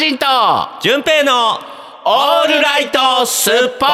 [0.00, 0.24] 人と
[0.80, 1.58] 純平の
[2.06, 3.86] オールライトスッポ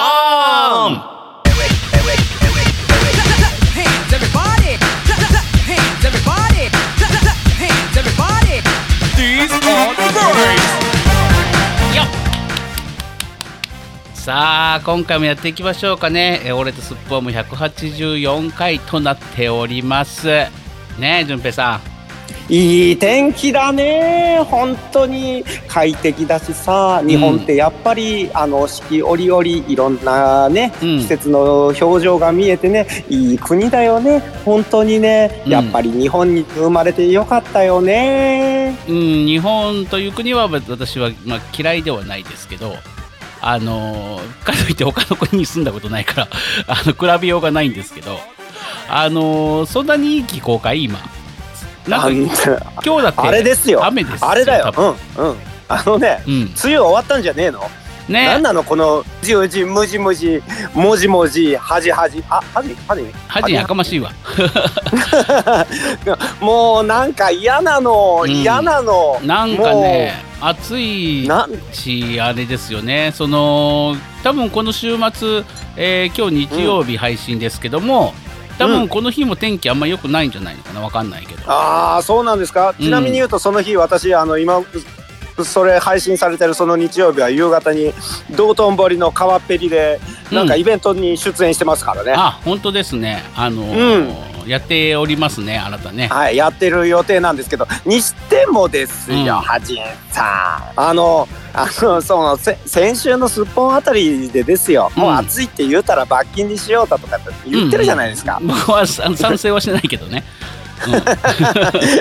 [14.15, 20.29] さあ今回もやっていきましょうかね「えー、俺とすっぽん」も184回となっております。
[20.99, 21.96] ねえ淳平さん。
[22.49, 24.41] いい天気だね。
[24.49, 25.45] 本当に。
[25.69, 27.03] 快適だしさ。
[27.07, 30.99] 日本ってやっぱり、あの四季折々いろんなね、うん。
[31.01, 34.21] 季節の表情が見えてねいい国だよね。
[34.45, 35.43] 本当にね。
[35.45, 35.53] うん。
[35.53, 42.75] やっぱり日本に生まれてよかったよね、ん、うん、日本という国は私は、まあ、嫌いではないですけど
[43.41, 46.29] あのーかといって他の国に住んだことないから
[46.67, 48.19] あの比べようがないんですけど
[48.89, 50.99] あのーそんなにいい気候かい今
[51.89, 53.85] なんかあん今日だってあれですよ。
[53.85, 54.73] 雨ですあれだよ。
[54.77, 54.83] う
[55.23, 55.37] んうん。
[55.69, 56.35] あのねうん。
[56.35, 57.61] 梅雨終わったんじゃねえの、
[58.09, 58.27] ね。
[58.27, 58.63] なんなの？
[58.63, 60.43] このじうじむじむじ
[60.75, 62.23] もじもじはじはじ。
[62.29, 63.05] あはじはじ？
[63.29, 64.13] 恥やかましいわ。
[66.41, 68.31] もうなんか嫌なの、うん。
[68.31, 69.19] 嫌なの。
[69.25, 73.13] なんかね暑いなしあれですよね。
[73.15, 75.43] その多分この週末、
[75.77, 78.15] えー今日日曜日配信ですけども、
[78.59, 80.81] 多分この日も天気あんま良くないんじゃないのかな。
[80.81, 81.43] わかんないけど。
[81.51, 82.85] ああそうなんですか、うん。
[82.85, 84.63] ちなみに言うとその日私あの今
[85.45, 87.93] それ配信されてるその日曜日は夕方に
[88.37, 90.01] 道頓堀の川っぺりで
[90.33, 90.61] なんかうん。
[90.61, 93.23] イベントに出演してますからね、あ本当ですね。
[93.37, 96.09] あのーやっておりますねあなたね。
[96.09, 99.27] はいやってる予定なんですけどにしてもですよ、うん。
[99.29, 100.81] はじんさん。
[100.81, 110.25] あのあのそのせ先週のすっぽんあたりでですよ、もううん暑いって言うたら罰金にしようだとかって言ってるじゃないですか、僕はさ賛成はしてないけどね。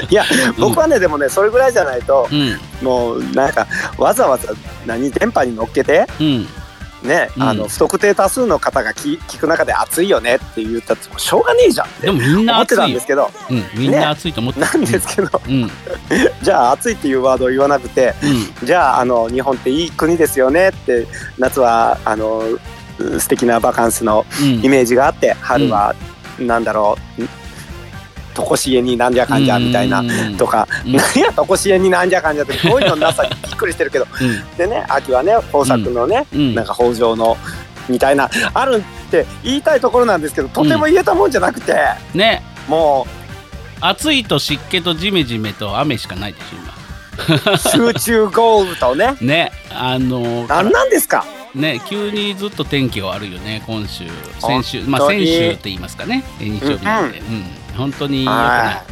[0.09, 0.25] いや
[0.59, 2.59] 僕はね、でもねそれぐらいじゃないとうん。
[2.85, 3.65] もうなんか
[3.97, 4.51] わざわざ
[4.85, 6.47] 何電波に乗っけてうん
[7.05, 7.43] ね、うん。
[7.43, 13.31] あの不特定多数の方がき聞く中で暑いよねって言ったってしょうがねえじゃんってでもみんな思ってたんですけど。
[13.49, 15.41] うんみんな暑いと思ってなんですけど。
[15.47, 15.63] うん。
[15.63, 15.71] うん。
[16.41, 18.13] じゃあ暑いっていうワードを言わなくて
[18.63, 21.07] じゃああの日本っていい国ですよねって
[21.37, 22.43] 夏はあの
[22.97, 24.65] う素敵なバカンスのうん。
[24.65, 25.95] イメージがあって春は
[26.39, 27.23] なんだろう
[28.35, 30.37] 常しえになんじゃかんじゃみたいなうん。
[30.37, 34.57] とか、うん何や常しえになんじゃかんじゃってこういうのなさにびっくりしてるけどうん。
[34.57, 36.53] でね秋はね豊作のね、うん。
[36.55, 37.37] なんか北条の
[37.89, 41.75] みたいなあるって言いたいところなんですけどとても言えたもんじゃなくて、
[42.13, 42.41] ね。
[42.67, 43.05] も
[43.81, 47.53] 暑いと湿気とジメジメと雨しかないでしょ今。
[47.53, 47.57] う
[47.93, 49.15] 集中豪雨とね。
[49.21, 51.23] ねあの何なんですか？
[51.53, 54.05] ね急にずっと天気が悪いよね今週。
[54.39, 58.25] 先週まあ先週って言いますかねえ日曜日なんで、うん本当に。
[58.25, 58.45] 良くない。
[58.75, 58.83] は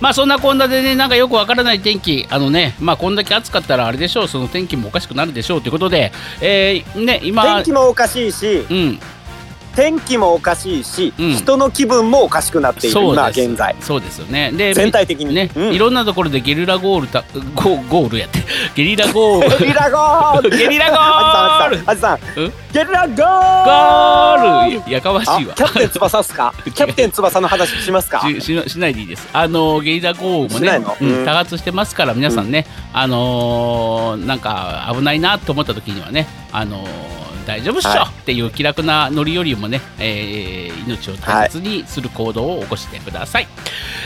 [0.00, 2.26] まあそんなこんなでねなんかよくわからない天気。
[2.30, 4.28] あのねまあこんだけ暑かったらあれでしょう。
[4.28, 6.12] その天気もおかしくなるでしょうということで。
[6.40, 7.42] えー、ね今。
[7.42, 8.66] 天気もおかしいし。
[8.70, 9.00] うん
[9.78, 11.32] 天気もおかしいし、うん。
[11.34, 13.76] 人の気分もおかしくなっている今現在。
[13.80, 14.50] そうですよね。
[14.50, 15.32] で全体的に。
[15.32, 15.72] ね、うん。
[15.72, 17.22] いろんなところでゲリラゴールた
[17.54, 18.40] ゴゴールやって。
[18.74, 19.58] ゲリラゴール。
[19.60, 20.50] ゲリラゴール。
[20.58, 21.82] ゲリラゴール。
[21.86, 22.52] あじさんあじさんうん？
[22.72, 24.80] ゲリラゴゴール。
[24.80, 24.92] ール。
[24.92, 25.54] やかましあいわ。
[25.54, 26.54] キャプテン翼っすか？
[26.64, 28.20] キャプテン翼の話しますか？
[28.20, 29.28] しししないでいいです。
[29.32, 43.48] あのゲリラ豪雨もねうん多発してますから皆さんね、あのーなんか危ないなと思った時にはね、あのー大丈夫っしょ、はいっていう気楽なノリよりもね、えー命を大切にする行動を起こしてください。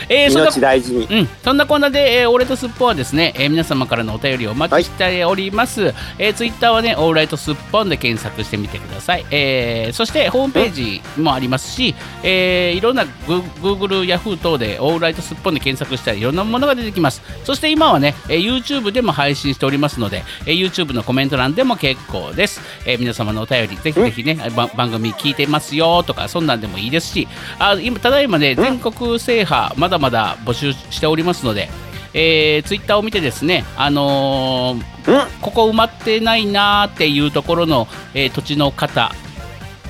[0.09, 5.93] えーそんな命大事にうん、そんなこんなで、えー、俺とすっぽんはですね、えー皆様からのお便りをお待ちしております。
[6.17, 9.25] えー、ツイッターはね、オールライトすっぽんで検索してみてください。
[9.29, 17.21] えーそして、ホームページもありますし、えーいろんなグ Google、Yahoo 等でオールライトすっぽんで検索したらいろんなものが出てきます。
[17.43, 22.61] そして今はね、えー YouTube でも配信しておりますので、えー YouTube のコメント欄でも結構です。
[22.85, 27.27] えー皆様のお便り、ぜひぜひね、ば番組聞いてますよとか、そんなんでもいいですし、
[27.59, 31.69] あ今ただいまね、全国制覇、まだまだ募集しておりますので、
[32.13, 34.93] えー、ツイッターを見てですね、あのー
[35.41, 39.11] ここ埋まってないなーっていうところの、えー土地の方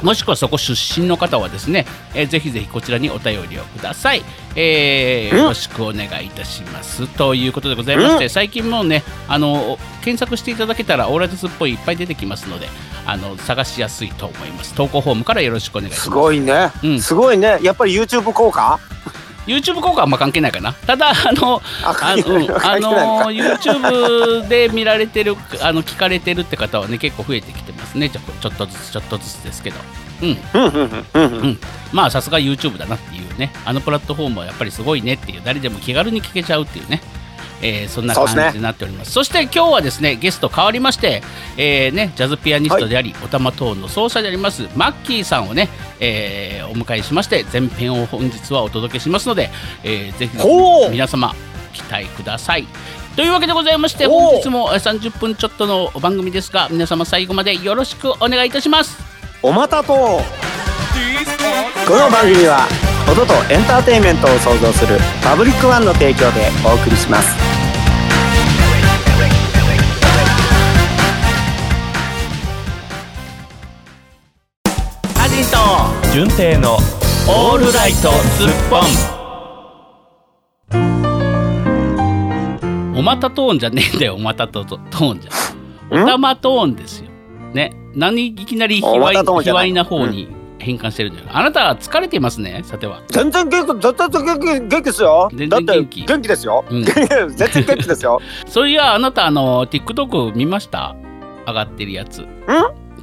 [0.01, 4.23] もしくはそこ出身の方はですね、えーぜひぜひこちらにお便りをください、
[4.55, 7.07] えーよろしくお願いいたします。
[7.07, 12.67] ということでございまして、最近もうねあの検索していただけたらオーライトスっぽいいっぱい出てきますので
[13.05, 14.73] あの探しやすいと思います。
[14.73, 16.03] 投稿フォームからよろしくお願いします。
[16.03, 17.01] すごいね、うん。
[17.01, 17.59] すごいね。
[17.61, 18.79] やっぱり YouTube 効果
[19.45, 20.73] ？YouTube 効果はあんま関係ないかな。
[20.73, 28.09] ただあのあのうんあの YouTube で見られてるあの聞かれてるって方はね結構増えてきてますね。
[28.09, 29.77] ちょちょっとずつちょっとずつですけど。
[30.21, 30.37] うん。
[31.13, 31.59] うん。
[31.91, 33.51] まあさすが YouTube だなっていうね。
[33.65, 35.41] あのプラットフォームはやっぱりすごいねっていう。
[35.43, 37.01] 誰でも気軽に聞けちゃうっていうね
[37.63, 39.11] えーそんな感じになっております。
[39.11, 41.23] そして今日はですねゲスト変わりまして、
[41.57, 45.69] えーね、ジャズピアニストであり、おたまトーンの奏者でありますマッキーさんをね、
[45.99, 49.49] えーお迎えしまして前編を本日はお届けしますので、
[49.83, 50.37] えーぜひ
[50.91, 51.33] 皆様
[51.73, 52.67] 期待ください。
[53.15, 58.97] というわけでございましてお本日もえー30分ちょっとの番組ですが皆様最後までよろしくお願いいたします。
[59.41, 60.21] おまたとこ
[61.95, 62.67] の番組は
[63.11, 67.52] 音とエンターテインメントを創造するパブリックワンの提供でお送りします
[76.13, 76.75] ト順平の
[77.27, 78.81] オールライトスッポン。
[82.95, 85.31] おまたトーンじゃねえんだよおまたとトーンじゃ。
[85.89, 87.09] おたまトーンですよ。
[87.55, 87.73] ね。
[87.95, 90.27] 何いきなり卑猥卑猥な方に
[90.59, 93.01] 変換してるんだよ、あなたは疲れていますねさては。
[93.07, 95.29] 全然元気全然元気元気ですよ。
[95.33, 96.05] 全然元気。
[96.05, 96.83] 元気ですよ、うん。
[96.85, 98.21] 全然元気ですよ。
[98.45, 100.95] そういやあなたあの TikTok 見ました？
[101.47, 102.25] 上がってるやつ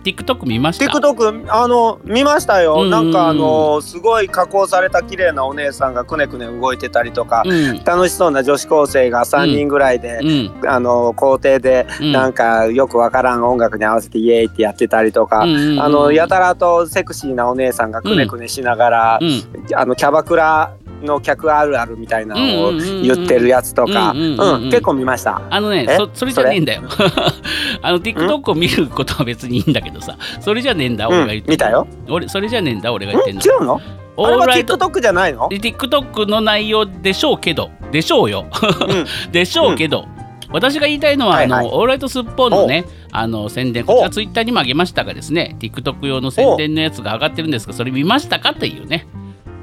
[0.05, 7.85] TikTok 見ました？TikTok あの見ましたよ、なんかあのすごい加工された綺麗なお姉さんがくねくね動いてたりとか、うん。
[7.85, 10.69] 楽しそうな女子高生が3人ぐらいで、うん。
[10.69, 12.12] あの校庭でうん。
[12.12, 19.43] なんかよくわからん音楽に合わせてイエーイってやってたりとか、あのやたらとセクシーなお姉さんがくねくねしながら、うん。
[19.75, 24.62] あのキャバクラの客あるあるみたいなのを言ってるやつとか、うんうんうんうん。
[24.64, 25.43] うん結構見ました。
[25.50, 25.97] あのねえ？
[25.97, 26.82] そそれじゃねえんだよ。
[27.82, 30.17] あの TikTok を見ることは別にいいんだけどさ。
[30.41, 31.52] それじゃねえんだ俺が言ってんの。
[31.52, 31.87] 見たよ。
[32.08, 33.43] 俺それじゃねえんだ俺がん言ってんの。
[33.43, 33.81] 違うの？
[34.17, 35.49] オあれは TikTok じゃないの？
[35.49, 37.70] で TikTok の内容でしょうけど。
[37.91, 38.47] でしょうよ。
[38.88, 39.06] うん。
[39.32, 40.06] でしょうけど、
[40.52, 48.50] 私が言いたいのは、あのオーライトスッポンのねあの宣伝こちらツイッターにも上げましたがですね TikTok 用の宣伝のやつが上がってるんですがそれ見ましたか？
[48.50, 49.06] っていうね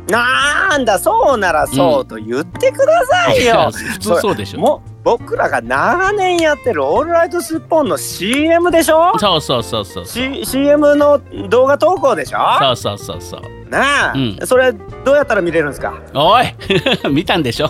[0.10, 3.72] なんだそうならそうと言ってくださいいやよ。
[3.72, 4.60] 普通そうでしょ。
[4.60, 10.42] もう僕らが長年やってるオールライトスッポンの CM でしょ、そうそうそうそうそう。
[10.42, 11.20] C、?CM の
[11.50, 12.40] 動画投稿でしょ？
[12.60, 13.70] そうそうそうそう。
[13.70, 14.40] なあ、うん。
[14.46, 15.94] それどうやったら見れるんですか？
[16.14, 16.46] おい
[17.12, 17.70] 見たんでしょ？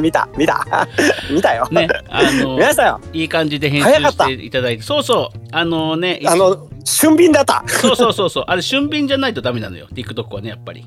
[0.00, 0.86] 見 た見た。
[1.30, 1.66] 見た よ。
[1.70, 3.00] ねあの見ましたよ。
[3.12, 4.82] いい感じで編集していただいて。
[4.84, 5.38] そうそう。
[5.52, 7.64] あのねあの俊敏だった。
[7.66, 8.44] そうそうそうそう。
[8.46, 9.86] あれ俊敏じゃないとダメなのよ。
[9.92, 10.86] TikTok はねやっぱり。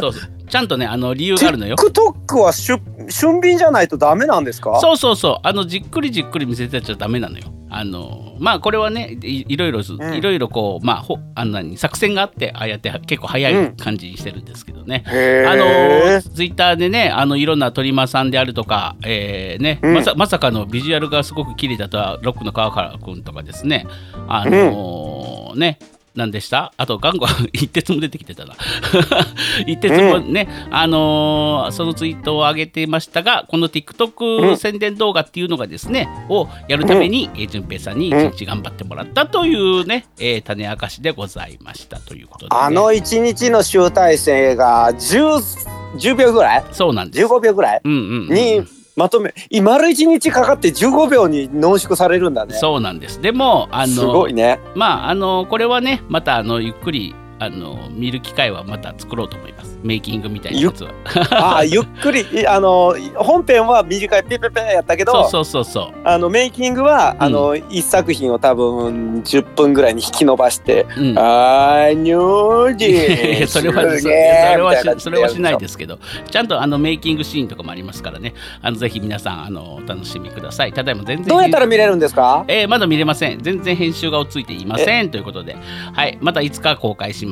[0.00, 0.30] ちょそうそう。
[0.48, 1.76] ちゃんとねあの理由があるのよ。
[1.76, 2.76] TikTok はしゅ
[3.08, 4.78] 俊敏じゃないとダメなんですか？
[4.80, 5.36] そうそうそう。
[5.42, 7.44] あのじっくりじっくり見せてちゃダメなのよ。
[7.74, 16.20] あのまあこれはねいいろいろいろいろこうまあほあんなに作戦があってああやって結構早い感じにしてるんですけどね、へあのえ。
[16.20, 19.94] ツイッターでねあのいろんな鳥間さんであるとか、えーねうん。
[19.94, 23.86] まさまさかのビジュアルがすごく綺麗だとはロックの川原君とかですね。
[24.28, 25.78] あのーね
[26.14, 26.72] 何でした？
[26.76, 28.54] あとガンゴ 一徹も出てきてたな。
[29.66, 46.64] 一徹もね、あのーそのツイートを上げていましたがこの TikTok 宣伝動画っていうのがですね、をやるために、えー順平さんに一日頑張ってもらったというね、えー種明かしでございましたということで、ね、あの一日の集大成が 10, 10秒ぐらい？
[46.72, 47.26] そうなんです。
[47.26, 47.80] 15秒ぐらい？
[47.84, 48.34] うんうんうん。
[48.34, 48.62] に
[48.96, 53.20] まとめい丸一日かかって15秒に濃縮されるんだねそうなんです。
[53.20, 59.78] でも、あすの、ごいねまあ、あの、これはね、また、あの、ゆっくり、あの、見る機会はまた作ろうと思います。
[59.82, 60.90] メイキングみたいなやつは。
[61.30, 66.08] ああゆっくりいあの本編は短いペペペやったけどそうそうそうそう。
[66.08, 75.98] あのメイキングは、あの一作品を多分10分ぐらいに引き伸ばしてうん「あーニューディーそれはそすれはそれはしないですけど。
[76.30, 78.34] ちゃんとあのメイキングシーンとかもありますからね。
[78.62, 80.72] あのぜひ皆さんあのお楽しみください。
[80.72, 82.44] ただいま全然どうやったら見れるんですか？
[82.48, 83.42] えーまだ見れません。
[83.42, 85.56] 全然編集が追いついていませんということで。
[85.92, 86.18] はい。
[86.20, 87.31] またいつか公開しま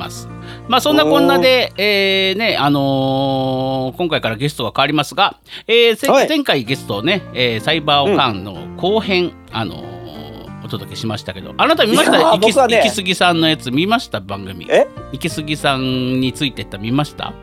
[0.67, 6.29] まあそんなこんなでえーねあのー今回からゲストが変わりますが、えーせはい。
[6.29, 9.91] 前回ゲストをね、えーサイバーオカンの後編、あのー
[10.63, 12.17] お届けしましたけどあなた見ました？
[12.17, 12.77] 行きね。
[12.83, 14.21] 行き過ぎさんのやつ見ました？
[14.21, 14.67] 番組。
[14.69, 14.87] え？
[15.11, 17.33] 行き過ぎさんについてった見ました？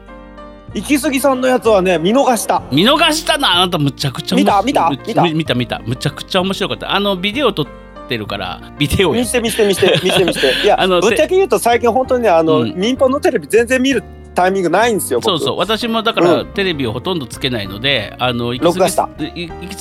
[0.72, 2.62] 行き過ぎさんのやつはね見逃した。
[2.70, 5.22] 見逃したなあなたむちゃくちゃ見た見た見た。
[5.24, 5.80] む見た見た。
[5.80, 6.94] むちゃくちゃ面白かった。
[6.94, 7.72] あのビデオ撮って
[8.16, 10.64] るからビデオや見して見して見して見して見して。
[10.64, 12.74] いや あのぶっちゃけ言うと最近本当にねあの、うん。
[12.76, 14.02] 民放のテレビ全然見る
[14.34, 15.36] タイミングないんですよ僕。
[15.38, 15.58] そうそう。
[15.58, 16.46] 私もだから、うん。
[16.52, 19.08] テレビをほとんどつけないのであの行き録画した。
[19.08, 19.14] 過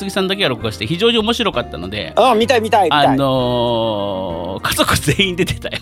[0.06, 5.78] ぎさんだけは録画して非常に面白かったのであ見たい見たい見たい、あのー家族全員出てたよ。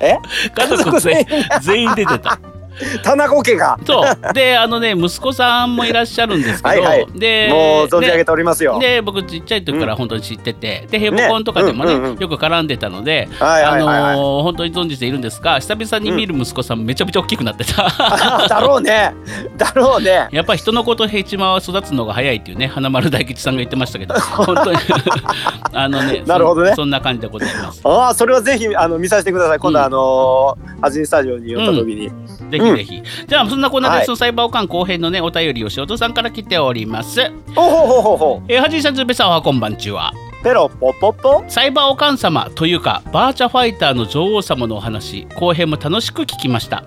[0.00, 0.16] え？
[0.54, 1.26] 家族全員？
[1.60, 2.38] 全員出てた
[3.02, 3.78] 棚子家が。
[3.84, 8.78] そうであのね息子さんもいらっしゃるんですけどはいはいでもう存じ上げておりますよ。
[8.78, 17.86] で僕ちっちゃい時から本当に知ってて、でヘボコンとかでもね、うんうんうんよく絡んでたので、はいはいはいはいあのー本当に存じているんですが久々に見る息子さんめちゃめちゃ大きくなってた。
[17.86, 19.14] あ だろうね。
[19.56, 20.28] だろうね。
[20.32, 24.78] やっぱり人の子とヘチマは育つのが早いっていうね花丸大吉さんが言ってましたけど本当に
[25.72, 29.58] あのねなるほどねそそんな感じでございますああ、それはぜひあの見させてください。
[29.58, 32.08] 今度うんあのー、アジンスタジオに寄った時に。
[32.50, 34.06] ぜひぜひ、じゃあそんなこんなで、はい。
[34.06, 37.30] そのサイバーオカン後編のねお便りを塩戸さんから来ております。
[37.54, 40.12] ほうほうほうほうほえー、はじいさんずべさんはこんばんちは。
[40.14, 40.44] う。
[40.44, 41.44] ペロポポポ。
[41.48, 46.84] サイバーオカン様というかバーチャファイターの女王様のお話後編も楽しく聞きました。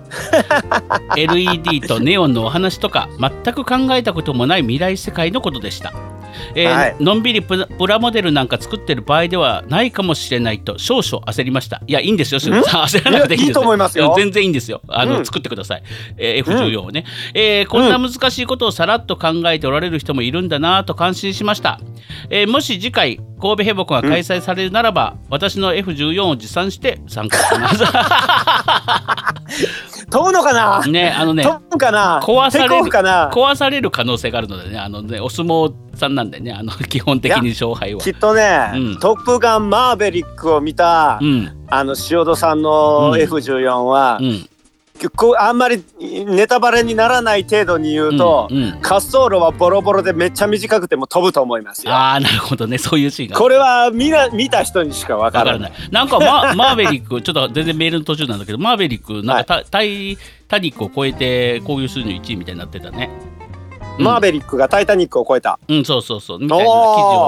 [1.16, 5.92] LED とネオンのお話とか全く考えたこともない未来世界のことでした、
[6.54, 6.96] えーはい。
[7.00, 11.82] のんびりプラモデルなんか作ってる場合ではないかもしれないと少々焦りました。
[11.86, 12.82] いやいいんですよ塩田さん。
[12.86, 14.10] 焦らなくていいいと思いますよ。
[14.10, 14.80] うん全然いいんですよ。
[14.88, 15.26] あの、うん。
[15.26, 15.82] 作ってください、
[16.16, 21.80] えー F14 をね、えーこんな難しいことをさらっと考えておられる人もいるんだなと感心しました、
[22.30, 27.82] えーもし次回神戸ヘボコが開催されるならば、私の F14 を持参して参加します
[30.10, 30.86] 飛ぶのかな？
[30.86, 32.20] ねあのね飛ぶかな？
[32.22, 32.74] 壊される。
[32.84, 44.48] 壊される可能性があるのでねあのねお相撲さんなんでねあの 基本的に勝敗はきっとね、うんトップガンマーベリックを見た、うんあの塩戸さんのうん F14 は、うん
[45.38, 51.92] あんまりネタバレにならない程度に言うと、うんうん滑走路はボロボロでめっちゃ短くても飛ぶと思いますよ。
[51.92, 55.72] ああなるほどねそういうシーンがこれは見な見た人にしかわかららなない。
[55.72, 55.90] い。
[55.90, 60.18] なんかママーベリック、ちょっと全然メールの途中なんだけど、マーベリック、なんかタ,、タイ
[60.48, 63.10] タニックを超えて興行数の1位みたいになってたね。
[63.26, 63.32] うん
[63.98, 65.58] マーベリックがタイタニックを超えた。
[65.68, 66.38] うん、そうそうそう。
[66.38, 66.74] みたいな記事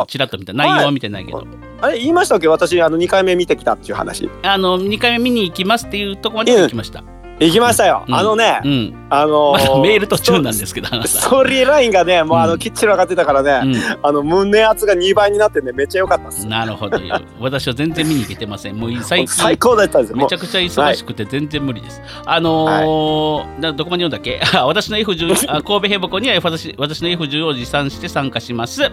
[0.01, 0.55] をちらっと見た。
[0.55, 1.47] 内容は見てないけど。
[1.83, 2.49] あれ言いましたっけ？
[2.49, 4.31] 私あの2回目見てきたっていう話。
[4.43, 7.05] あの、2回目見に行きますっていうところまでは行きました。
[7.41, 8.05] 行きましたよ。
[8.07, 9.07] うんあのね、うん。
[9.11, 10.87] あのーメール途中なんですけど。
[11.05, 16.51] ストーリーラインがねもうあのうんきっちり分かってたからね、あの胸圧が2倍になってねめっちゃ良かったですうん。。
[16.51, 16.99] なるほど。
[17.41, 18.77] 私は全然見に行けてません。
[18.77, 19.29] もう最近。
[19.29, 22.01] 最高だったんですめちゃくちゃ忙しくて全然無理です。
[22.25, 24.41] あのーなどこまで読んだっけ？
[24.57, 28.85] あ私の F14 あ神戸ヘボコには私私の F14 を持参して参加します。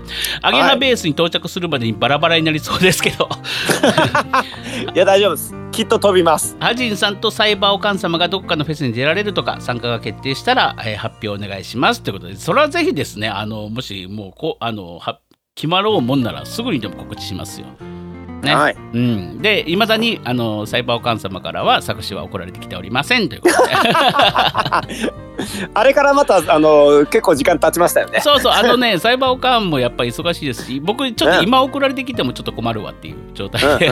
[0.41, 3.29] アゲハベースに到着するまでにバラバラになりそうですけど、
[4.95, 5.53] いや大丈夫です。
[5.71, 6.57] きっと飛びます。
[6.59, 15.21] ハジンさんとサイバーオカン様がどっかのフェスに出られるとか参加が決定したら、えー発表お願いしますということで、それはぜひですね、あのもしもうこあのは
[15.55, 17.67] 決まろうもんならすぐにでも告知しますよ。
[18.41, 18.53] ね。
[18.53, 18.75] はい。
[18.75, 25.13] うん、でいまだにあのサイバーオカン様からは作詞は送られてきておりませんということで
[25.73, 28.19] あれからまたあの結構時間経ちましたよね。
[28.21, 33.91] そうそうあのねサイバーオカンもやっぱり忙しいですし僕ちょっと今送られてきてもちょっと困るわっていう状態で、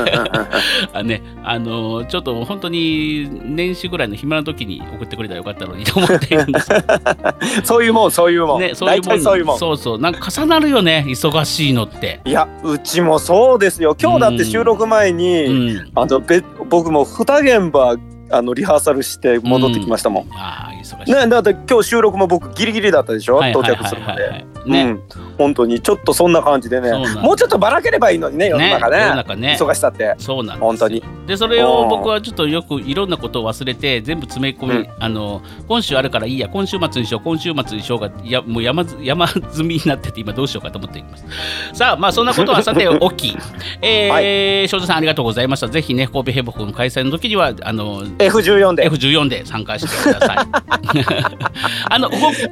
[0.94, 6.80] あね あのちょっと本当に年始ぐらいの暇な時に送ってくれたらよかったのにと思っているんですよ
[7.64, 8.62] そういうもんそういうもん。
[8.62, 9.60] ねそういう大もん体そういうもん。
[9.60, 12.22] そうそうなんか重なるよね忙しいのって。
[12.26, 13.96] いやうちもそうですよ。
[14.00, 17.96] 今日だって収録前に、うんあのべ僕も二現場
[18.32, 20.28] あのリハーサルして戻ってきましたもん。
[20.32, 21.12] ああ忙しい。
[21.12, 24.46] ねだって今日収録も僕ギリギリだったでしょ、到着するまで。
[24.66, 25.02] ね、うん、
[25.40, 26.92] 本当にちょっとそんな感じでね
[27.22, 29.00] もうちょっとばらければいいのにね世のね中ね。
[29.00, 29.58] 世の中ね。
[29.58, 30.14] 忙しさって。
[30.18, 30.66] そうなんですよ。
[30.68, 31.04] 本当に。
[31.28, 34.90] でそれを僕はちょっとよくいろんなことを忘れて全部詰め込み、うん。
[35.00, 41.26] あの今週あるからいいや今週末にしよう今週末にしようがいやもう山ず山積みになってて今どうしようかと思っています。
[41.74, 43.38] さあまあそんなことはさて おき。
[43.82, 45.70] えー翔太さんありがとうございました。
[45.70, 48.90] ぜひね神戸ヘボコの開催の時にはあの F14 で。
[48.90, 50.38] F14 で参加してください。
[51.90, 52.50] あの動く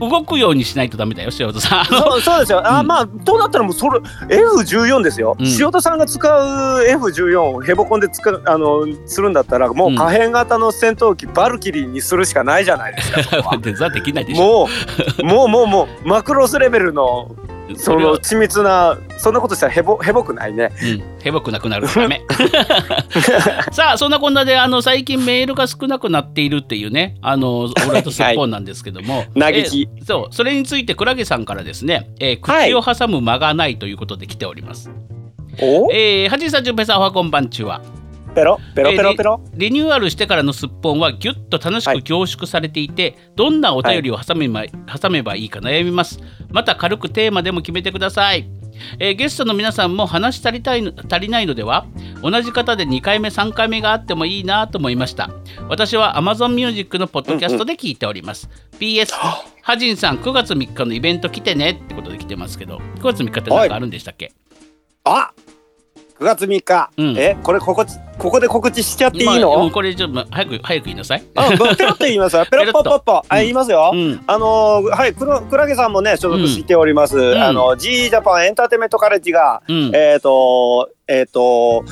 [0.00, 1.84] 動動くようにしないとダメだよ塩田さん
[2.16, 2.86] そうそうですよ、あうん。
[2.86, 5.46] まあどうなったらもうそれ F14 ですよ、うん。
[5.58, 13.58] 塩田さんが使う F14 をヘボコンで使うあのするんだったらもう可変型の戦闘機バルキリーにするしかないじゃないですかそこは。
[13.62, 14.68] デザできないでしょ。
[15.22, 17.34] もうもうもうもうマクロスレベルの
[17.76, 20.70] その緻密なそんなことしたらヘボヘボくないね。
[20.82, 22.22] うん、へぼくなくなるため
[23.72, 27.16] さあそんなこんなであの最近メールが少なくなっているっていうね。
[27.22, 29.88] あのオーライトスッポンなんですけども、 嘆き。
[29.96, 30.34] えーそう。
[30.34, 32.70] それについてクラゲさんからですね、えーはい。
[32.70, 34.90] 口を挟む間がないということで来ております、
[35.60, 35.90] お？
[35.92, 37.80] えー、はじいさんじゅんぺいさんおはこんばんちは
[38.36, 44.64] ペロペロペロペロ、リニューアルしてからのすっぽんはぎゅっと楽しく凝縮されていて、どんなお便りを挟めば,、
[45.00, 46.20] 挟めばいいか悩みます。
[46.50, 48.46] また軽くテーマでも決めてください、
[48.98, 51.86] えーゲストの皆さんも話し足りたいの足りないのでは
[52.22, 55.30] 同じ方で2回目3回目があってもいいなと思いました。
[55.70, 59.14] 私は Amazon Music のポッドキャストで聞いております、PS
[59.62, 64.32] ハジンさん9月3日のイベント来てねってことで来てますけど9月3日って何かあるんでしたっけ、
[65.04, 65.32] あ
[66.18, 67.84] 9月3日、うんえこれここ
[68.18, 71.22] ここで告知しちゃっていいまあものうこれちょっと早く早く言いなさい。
[71.34, 72.46] あ、ペロッと言いますよ。
[72.50, 73.12] ペロッポッポッポ。
[73.12, 73.90] はい、言いますよ。
[73.92, 74.24] うん。
[74.26, 77.16] あのーはい、くろクラゲさんもね、所属しております。
[77.16, 79.90] んあの、G ジャパンエンターテインメントカレッジが、うん。
[79.94, 81.84] えっ、と、えっ、と、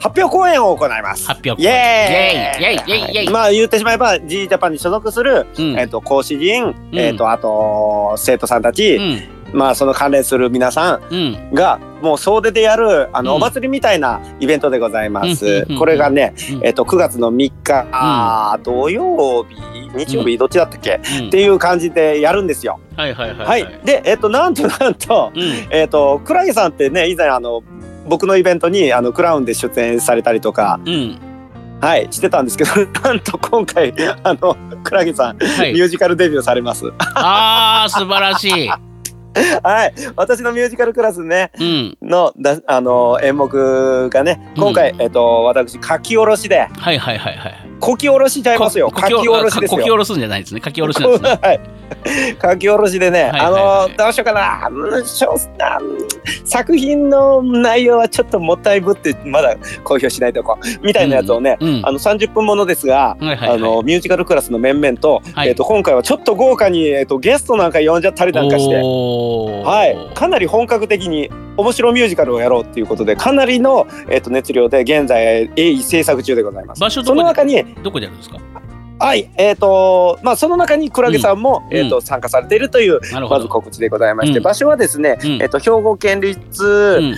[0.00, 1.26] 発表公演を行います。
[1.26, 9.33] 発表イエーイまあ言ってしまえば G ジャパンに所属する、うんえっ、と講師陣、んえっ、とあと生徒さんたち、うん。
[9.54, 11.18] まあその関連する皆さうん。
[11.18, 15.66] んがもう総出でやるあの、うんお祭りみたいなイベントでございます。
[15.78, 19.56] これがね、うんえっ、と9月の3日、あー土曜日
[19.96, 22.80] 日曜日、どっちだったっけ、うんっていう感じでやるんですよ。
[22.96, 25.42] はいはいはいはい、でえっ、となんとなんと、うん。
[25.70, 27.62] えっ、とクラゲさんってね以前あの
[28.06, 31.18] 僕のイベントにあのクラウンで出演されたりとか、うん。
[31.80, 32.70] はい、してたんですけど
[33.02, 33.92] なんと今回
[34.22, 36.86] あのクラゲさん、はいミュージカルデビューされます。
[37.14, 38.93] ああ素晴らしい。
[39.62, 41.98] はい、私のミュージカルクラスねうん。
[42.02, 47.63] のだあの演目がね今回、うんえっ、と私書き下ろしではいはいはいはい。
[47.84, 49.78] こき下ろしちゃいますよこ書き下ろしですよ。
[49.78, 50.62] こき下ろすんじゃないですね。
[50.64, 51.38] 書き下ろしなんですね。
[51.42, 51.60] はい、
[52.40, 53.50] 書き下ろしでね、はいはいはい
[53.86, 61.82] あのどうしようかなうんしょあう作品の内容はちょっともったいぶってまだ公表しないとこみたいなやつをね、うん。
[61.84, 68.76] あの30分ものですが、はいはいはいあのミュージカルクラスの面々と,、はいえっと今回はちょっと豪華に、えっとゲストなんか呼んじゃったりなんかして。
[68.76, 76.80] はい、かなり本格的に面白ミュージカルをやろうっていうことでかなりの、えっと熱量で現在鋭意制作中でございます。
[76.80, 78.38] 場所その中にどこでやるんですか？
[78.96, 83.00] はいえっ、とまあその中にクラゲさんも、うんえっ、と参加されているという。
[83.28, 87.14] まず告知でございまして、うん場所はですね、うんえっ、と兵庫県立、うん。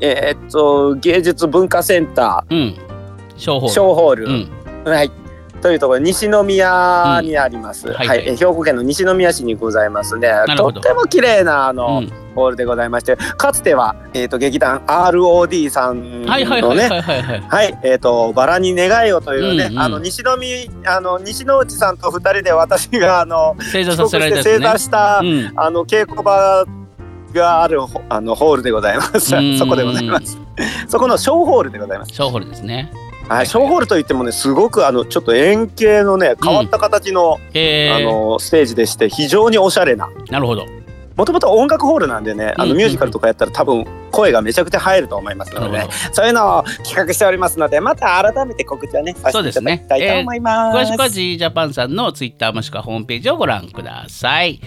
[0.00, 2.76] えっ、と芸術文化センタール。
[2.76, 2.88] ー
[3.36, 3.60] 小
[3.94, 4.50] ホール、うん。
[4.84, 5.10] はい。
[5.60, 17.40] というところ西宮にあります、はいい、うんははいえ兵庫県の西宮市にございますねとっても綺麗なあの、うんホールでございましてかつては、えー、と劇団 ROD さんのはいはいはいねはいはいはい。
[17.40, 24.42] はい、えっ、と、バラに願いをというね、うんうんあの、西宮、あの、西之内さんと二人で私が、あの、正座させられね。
[24.42, 25.52] 座した、うん。
[25.56, 26.64] あの、稽古場
[27.34, 29.34] があるほ、あの、ホールでございます。
[29.34, 30.38] うんそこでございます。
[30.88, 32.12] そこの小ホールでございます。
[32.12, 32.92] 小ホールですね。
[33.28, 40.08] はい、小ホールといってもね、すごく、あの、ちょっと円形のね、変わった形の、えー、あの、ステージでして、非常におしゃれな。
[40.30, 40.64] なるほど。
[41.14, 45.88] もともと音楽ホールなんでね、あの、うんミュージカルとかやったら多分、声がめちゃくちゃ入ると思いますのでね。
[46.12, 50.78] そういうのを企画しておりますので、また改めて告知はね、させていただきたいと思います。
[50.78, 54.60] 詳しくは G ジャパンさんのツイッターもしくはホームページをご覧ください。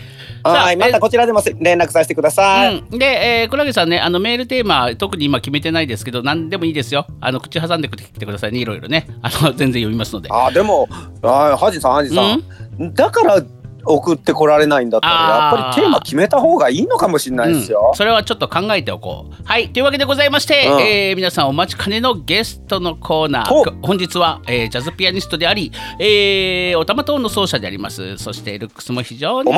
[0.44, 2.80] はい、またこちらでも連絡させてください。
[2.80, 3.06] うん、で、
[3.42, 7.06] えー、倉木さんね、あのメールテーマ、特に今決めてないですけど、何でもいいですよ。
[7.20, 9.08] あの口挟んできてくださいね、いろいろね。
[9.22, 10.30] あの全然読みますので。
[10.32, 10.88] あ、でも、
[11.22, 13.42] あ、ハジさん、ハジさん、だから
[13.86, 17.98] 送ってこられないんだったら、やっぱりテーマ決めた方がいいのかもしれないですようん。
[17.98, 19.44] それはちょっと考えておこう。
[19.44, 23.82] はい、というわけでございまして、うんえー皆さんお待ちかねのゲストのコーナー。
[23.82, 28.18] 本日は、えージャズピアニストであり、えー、おたまトーンの奏者であります。
[28.18, 29.52] そしてルックスも非常に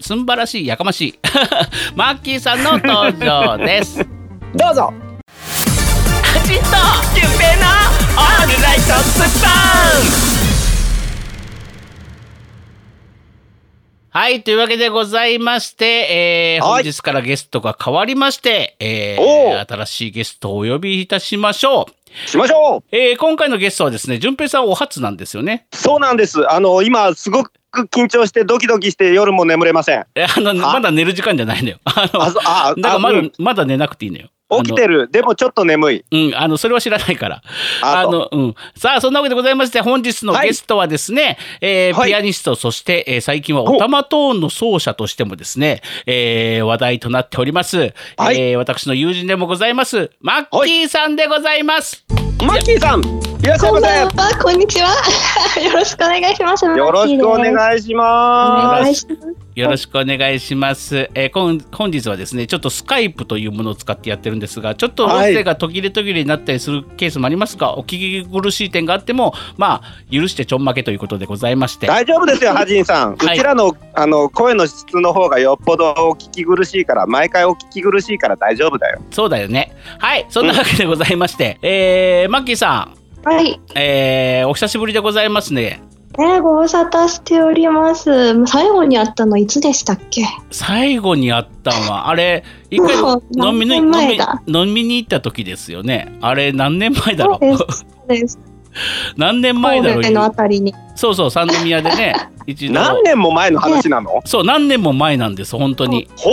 [0.00, 1.18] すんばらしい、やかましい。
[1.94, 3.98] マッキーさんの登場です。
[4.54, 4.92] どうぞ。
[6.46, 6.62] ちっと
[7.16, 7.66] ゆっぺーな
[8.16, 10.33] オールライトスパン
[14.16, 22.28] はい、というわけでございまして、えー、はい本日からゲストが変わりまして、えおー、新しいゲストをお呼びいたしましょう。
[22.28, 22.96] しましょう。
[22.96, 25.66] えー、今回のゲストはですね、淳平さんお初なんですよね。
[25.72, 26.48] そうなんです。
[26.48, 27.50] あの、今すごく
[27.90, 30.06] 緊張してドキドキして夜も眠れません。
[30.14, 30.74] えあの、は？
[30.74, 31.78] まだ寝る時間じゃないのよ。
[31.84, 34.28] あの、あ、そあ、だからまだまだ寝なくていいのよ。
[34.62, 35.08] 起きてる。
[35.10, 36.04] でもちょっと眠い。
[36.10, 37.42] うん、あの、それは知らないから。
[37.82, 38.54] あの、うん。
[38.76, 52.04] さあ、そんなわけでございまして、本日のゲストはですね、えーはいピアニスト、そして、えー最近はオタマトーンの奏者としてもですね、えー話題となっております、はいえー私の友人でもございます、マッキーさんでございます。
[52.46, 54.16] マッキーさん、いらっしゃいまこんばんせ。
[54.16, 54.88] は、こんにちは。
[55.62, 56.64] よろしくお願いします。
[56.64, 58.80] よろしくおい願いしおます。
[58.80, 59.44] 願いします。
[59.54, 61.10] よろしくお願いします。
[61.14, 71.86] えー、今本日はですね、ちょっとスカイプというものを使ってやってるんですが、ちょっと音声が途切れ途切れになったりするケースもありますが、お聞き苦しい点があっても、まあ、許してちょんまけということでございまして。
[71.86, 73.12] 大丈夫ですよ、 ハジンさん。
[73.12, 79.02] うはいちらのあの声の質の方がよっぽどお聞き苦しいから、毎回お聞き苦しいから大丈夫だよ。
[79.10, 79.76] そうだよね。
[79.98, 83.60] はい、そんなわけでございまして、えー、マッキーさん、はい。
[83.74, 85.80] えー、お久しぶりでございますね。
[86.18, 88.46] ね、ご無沙汰しております。
[88.46, 90.22] 最後に会ったのいつでしたっけ？
[90.50, 96.16] 最後に会ったのは、あれ、一回もう 飲みに飲だみ飲みに行った時ですよね。
[96.20, 97.56] あれ、何年前だろう？
[97.56, 97.78] そうです。
[97.78, 98.38] そうです。
[99.16, 100.02] 何年前だろう？
[100.02, 100.72] 神戸のあたりに。
[100.94, 102.14] そうそう、三宮でね、
[102.46, 102.74] 一度。
[102.74, 104.20] 何年も前の話なの？
[104.24, 106.06] そう、何年も前なんです、本当に。
[106.16, 106.30] ほ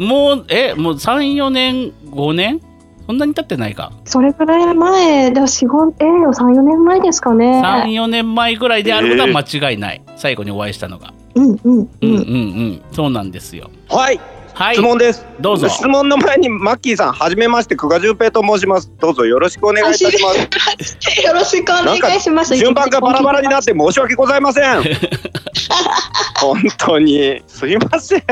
[0.00, 0.04] う。
[0.04, 2.60] もう、え、もう3、4年、5年？
[3.06, 7.60] そんなに経ってないかそれぐらい前、でも4、5、えー、3、4年前ですかね。
[7.62, 12.14] 34年前ぐらいであることは間違いない、最後にお会いしたのがうんうんうんうんうん。
[12.14, 14.20] うんそうなんですよはい、
[14.54, 15.26] はい質問です。
[15.40, 18.90] どうぞ質問の前にマッキーさん、はじめまして、久我淳平と申します。
[19.00, 21.26] どうぞよろしくお願いいたします。
[21.26, 22.56] よろしくお願いします。
[22.56, 24.82] 順番がバラバラになって申し訳ございません。
[26.40, 28.22] 本当にすいません。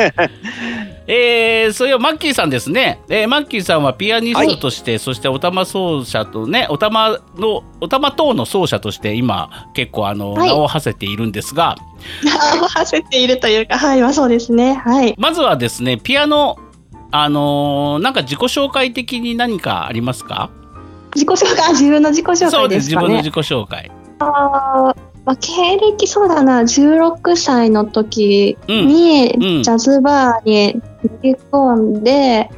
[1.06, 10.48] えー、そういうマッキーさんですね、えーマッキーさんはピアニストとして、そしてお玉奏者とねお玉のお玉等の奏者として今結構あの、はい。
[10.48, 11.76] 名を馳せているんですが。
[12.60, 14.74] 合わせているというか、はい、まあそうですね。
[14.74, 15.14] はい。
[15.18, 16.58] まずはですねピアノ
[17.10, 20.50] あのーなんか自己紹介的に何かありますか？
[21.14, 23.08] 自己紹介、あ自分の自己紹そうで介ですすかね。
[23.08, 23.90] 自分の自己紹介。
[24.20, 29.62] あーまあ、経歴そうだな、16歳の時に、うん。
[29.62, 32.50] ジャズバーに乗り込んで、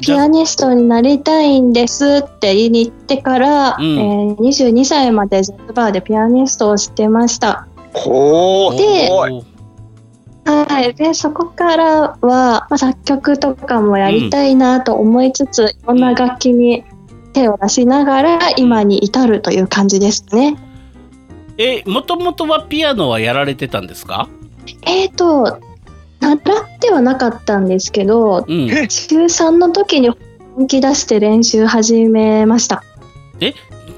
[0.00, 3.98] ピアニストになりたいんですって言いに行ってから、うん。
[3.98, 7.66] えー22歳までジャズバーでピアニストをしてました。
[7.92, 9.08] ほで
[10.44, 16.84] はい、でそこからは、まあ、作曲とかもやりたいなと思いつつ、いろんな楽器に
[17.32, 20.56] 手を出しながら今に至るという感じですね。
[21.62, 24.28] えもともとはピアノはやられてたんですか？
[24.86, 25.58] えーと
[26.20, 26.38] 習っ
[26.78, 28.68] てはなかったんですけどうん。
[28.68, 30.10] 中3の時に
[30.56, 32.82] 本気出して練習始めました。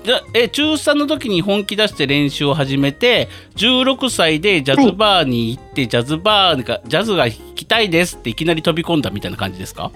[0.05, 9.93] じゃえ中3の時に本気出して練習を始めて16歳でジャズバーに行って、ジャズバーがジャズが弾きたいですっていきなり飛び込んだみたいな感じですか？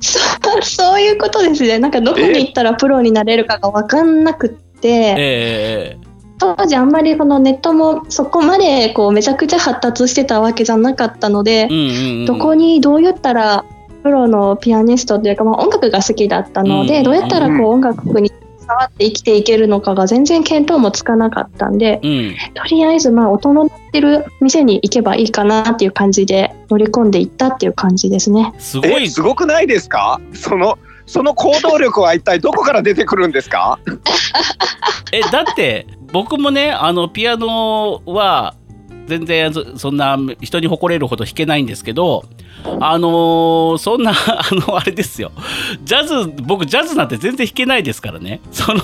[0.00, 0.20] そ
[0.58, 1.78] うそういうことですね。
[1.80, 6.07] なんかどこに行ったらプロになれるかが分かんなくって、ええ
[6.38, 13.64] 当時あんまりこのネットもそこまでこうめちゃくちゃ発達してたわけじゃなかったのでうん、うんうん、どこにどうやったら
[14.02, 28.52] プロのピアニストというか、まあ、音楽が好きだったので、うんどうやったらこう音楽に触って生きていけるのかが全然見当もつかなかったんでうん、とりあえずまあ音の鳴ってる店に行けばいいかなっていう感じで乗り込んでいったっていう感じですね。
[28.58, 30.20] すごえ、いすごくないですか？
[30.34, 33.78] そのその行動力は一体どこから出てくるんですか？
[35.12, 38.54] えだって僕もねあのピアノは
[39.06, 42.24] 全然そそんな人に誇れるほど弾けないんですけど
[42.80, 45.32] あのーそんな あのあれですよ。
[45.84, 48.40] ジャズ僕ジャズなんて全然弾けないですからね。
[48.50, 48.80] その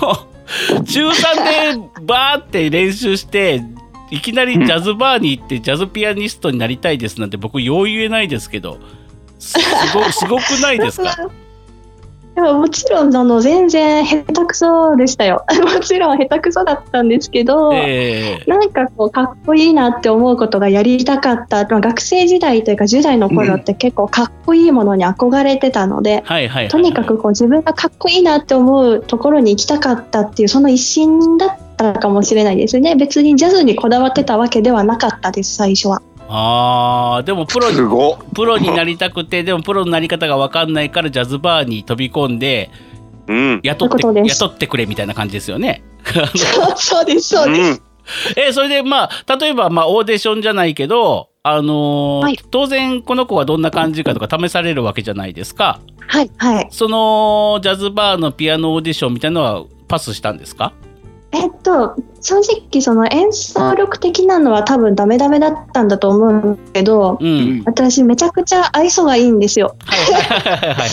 [0.85, 3.63] 中3でバーって練習して
[4.11, 8.79] いきなりジャズバーに行ってジャズピアニストになりたいですなんて僕よう言えないですけど
[9.39, 9.61] すす
[9.95, 11.15] ごすごくないですか？
[12.35, 15.44] でももちろんあの全然下手くそでしたよ。
[15.62, 18.51] もちろん下手くそだったんですけど、ええ。
[18.51, 26.25] なんかこうかっこいいなって思うことがやりたかった、まあ、学生時代というか10代の頃って結構かっこいいものに憧れてたので、
[26.70, 32.97] とにかくこう自分がかっこいいなって思うところに行きたかったっていうその一心だったかもしれないですね。
[32.97, 36.03] 別にジャズにこだわってたわけではなかったです最初は。
[36.29, 38.19] あーでもプロ。
[38.35, 42.71] プロになりたくてでもプロのなり方が分かんないからジャズバーに飛び込んで
[43.27, 43.61] うん。
[43.63, 45.83] 雇って雇ってくれみたいな感じですよね。
[46.77, 47.71] そうですそうです。
[47.71, 47.81] うん。
[48.37, 55.81] えそれでまあ例えばまあオーディションじゃないけど、あのーはい当然この子はどんな感じかとか試されるわけじゃないですか。
[56.07, 56.69] はいはい。
[56.71, 60.73] そのジャズバーのピアノオーディションみたいなのはパスしたんですか？
[61.35, 62.37] えっと正
[62.70, 67.27] 直その演奏力的なのは多分ダメダメだったんだと思うんですけどうん。
[67.27, 69.77] うん私めちゃくちゃ愛想がいいんですよ。
[69.85, 70.90] はいはいはいはいはい。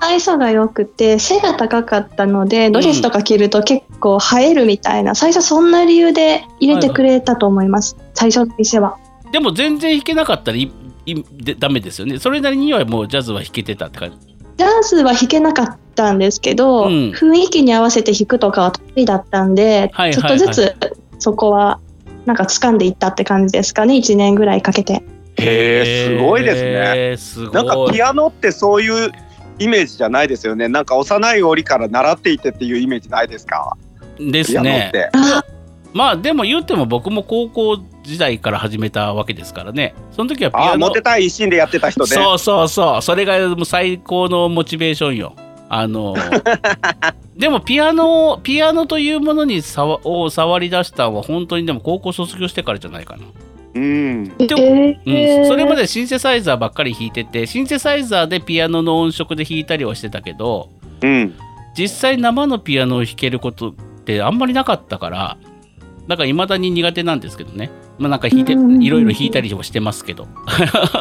[0.00, 8.96] 愛想が良くて背が高かったのでドレスとか着ると結構映えるみたいな、最初そんな理由で入れてくれたと思います、最初の店は。
[9.30, 10.72] でも全然弾けなかったらい
[11.06, 12.18] いでダメですよね。
[12.18, 14.29] それなりにはもうジャズは弾けてたって感じ。
[14.60, 20.76] ジャズは弾けなかったんですけど、うん雰囲気に合わせて弾くとかは得意だったんで、はいはいはいちょっとずつ
[21.18, 21.80] そこは
[22.26, 24.94] なんか掴んでいったって感じですかね1年ぐらいかけて。
[24.94, 25.02] へ
[25.38, 26.70] え、すごいですね。
[26.96, 27.54] えーすごい。
[27.54, 29.10] なんかピアノってそういう
[29.58, 30.68] イメージじゃないですよね。
[30.68, 33.76] なんか幼い折から習っていてっていうイメージないですか？
[34.18, 34.90] ですピアノっね。
[34.92, 35.10] て。
[35.92, 39.94] あまあでも言っても僕も高校時代から始めたわけですからね。
[40.10, 42.14] その時はピああ、アノモテたい一心でやってた人で。
[42.14, 45.34] そうそうそうそれがもう最高のモチベーションよ。
[45.72, 46.16] あの
[47.36, 53.22] でもピアノピアノというものにさわを触り出したのは本当にでも高校卒業してからじゃないかな。
[53.74, 54.36] うん。
[54.36, 60.68] でもえうん、ーそれまでシンセサイザーばっかり弾いててシンセサイザーでピアノの音色で弾いたりはしてたけど
[61.02, 61.34] うん。
[61.76, 63.72] 実際生のピアノを弾けることっ
[64.04, 65.36] てあんまりなかったから
[66.10, 67.70] だから未だに苦手なんですけどね。
[67.96, 70.26] まあ、なんか弾いてうんいろいろ弾いたりもしてますけど。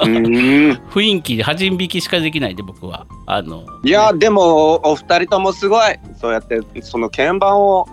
[0.04, 3.08] 雰囲気で端引きしかできないんで僕は。
[3.26, 7.88] あのいやでもお二人ともすごいそうやってその鍵盤を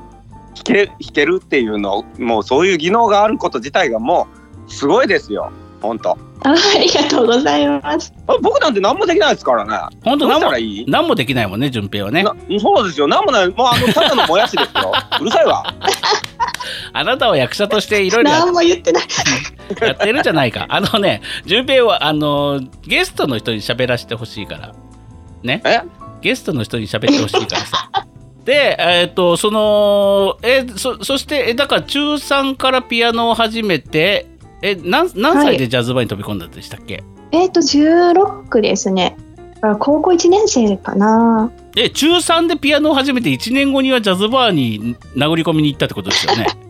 [0.54, 4.28] 弾け弾けるっていうのもうそういう技能があること自体がも
[4.68, 5.50] うすごいですよ
[5.86, 6.10] 本当。
[6.44, 8.12] あありがとうございます。
[8.26, 9.96] あ僕なんて何もできないですからね。
[10.04, 10.84] 本当何もいい？
[10.86, 12.22] 何もできないもんね順平はね。
[12.22, 13.06] なそうですよ。
[13.08, 13.48] 何もない。
[13.48, 14.92] もうあのただのもやしですよ。
[15.20, 15.74] うるさいわ。
[16.92, 19.04] あなたは役者としていろいろや 何も言ってない。
[19.80, 20.66] やってるじゃないか。
[20.68, 24.72] あのね順平はあのゲストの人に喋らせてほしいから。
[25.42, 25.62] ね。
[25.64, 25.80] え？
[26.20, 27.90] ゲストの人に喋ってほしいからさ。
[28.44, 34.26] でえっ、とそのえそそしてえだから中3からピアノを始めて
[34.66, 39.16] え何何歳でジャズバーに飛び込んだんでしたっけ、えっ、と、16ですね。
[39.78, 41.52] 高校1年生かな。
[41.76, 46.46] え中3でピアノを始めて1年後にはジャズバーに殴り込みに行ったってことですよね？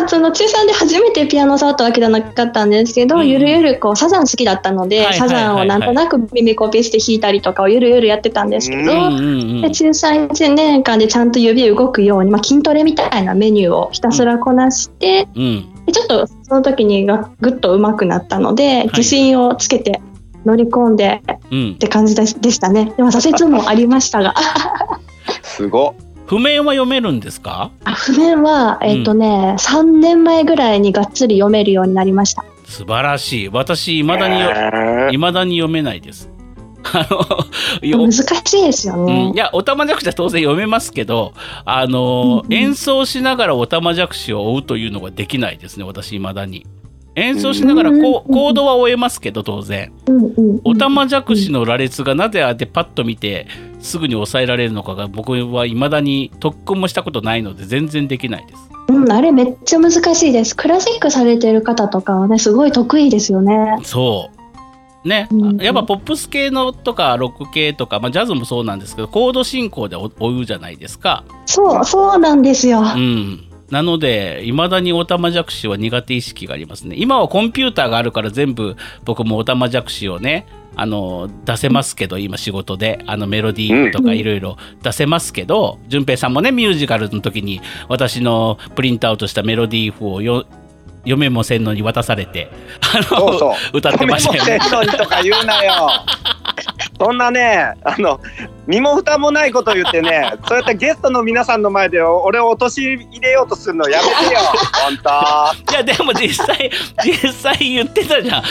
[0.00, 5.28] うん、その中3で初めてピアノを触ったわけじゃなかったんですけど、うんゆるゆるこうサザン好きだったので、はいはいはいはい。
[5.28, 9.62] サザンをなんとなく耳コピして弾いたりとかをゆるゆるやってたんですけど、ううんうんうん。
[9.62, 20.00] で中3 1年間でちゃんと指動くように、まあ、筋トレみたいなメニューをひたすらこなして、うんでちょっとその時にがぐっと上手くなったので、自信をつけて
[20.44, 21.72] 乗り込んでうん。
[21.74, 22.92] って感じででしたね。
[22.96, 24.34] でも挫折もありましたが、
[25.42, 25.94] すご
[26.26, 27.70] 譜面は読めるんですか？
[27.84, 32.44] あ譜面は、えっ、とね、3年前ぐらいにがっつり読めるようになりました。
[32.66, 33.48] 素晴らしい。
[33.48, 35.10] 私いまだによへー。
[35.10, 36.30] 未だに読めないです。
[36.84, 39.36] あのよ難しいですようん、ねい。
[39.36, 41.32] やおたまじゃくしは当然読めますけど
[41.64, 46.66] あの、うんうん演奏しながらおたまじゃくしを追うというのができないですね私未だに。
[47.16, 49.92] 演奏しながらコードは追えますけど当然
[50.64, 53.46] おたまじゃくしの羅列がなぜあってパッと見て
[53.80, 58.70] すぐに抑えられるのかが僕は未だに特訓もしたことないので全然できないです。
[58.88, 60.56] うん、あれめっちゃ難しいです。
[60.56, 63.78] クラシックされてる方とかはね、すごい得意ですよね。
[63.84, 64.39] そう
[65.04, 71.24] ね、うんやっぱポップス系のとかロック系とか、まあ、ジャズもそうなんですけどコード進行で追追うじゃないですか。
[71.46, 72.80] そう、そうなんですよ。
[72.80, 76.96] うん、なのでいまだにオタマジャクシは苦手意識がありますね。
[76.98, 83.02] 今はコンピューターがあるから全部僕もオタマジャクシをねあの出せますけど今仕事で。
[83.06, 90.44] あのメロディーとかいろいろ出せますけど淳平さんもねミュージカルの時に私のプリントアウトしたメロディー譜を
[91.04, 92.50] よ読めもせんのに渡されて
[92.94, 94.58] あのそうそう歌ってましたよね。
[94.58, 95.90] もせんのにとか言うなよ
[96.98, 98.20] そんなねあの
[98.70, 104.40] 身も蓋もないこと言ってね そうやってゲストの皆さんの前で俺を陥れようとするのやめてよ。
[104.84, 104.96] 本
[105.66, 105.72] 当。
[105.72, 106.70] いやでも実際
[107.04, 108.42] 実際言ってたじゃん。
[108.42, 108.44] あ